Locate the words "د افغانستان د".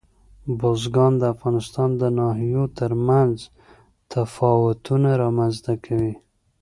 1.17-2.03